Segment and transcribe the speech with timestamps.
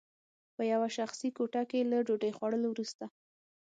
[0.55, 3.05] په یوه شخصي کوټه کې له ډوډۍ خوړلو وروسته